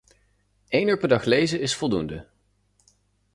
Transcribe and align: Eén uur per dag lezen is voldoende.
Eén 0.69 0.87
uur 0.87 0.97
per 0.97 1.07
dag 1.07 1.25
lezen 1.25 1.61
is 1.61 1.75
voldoende. 1.75 2.27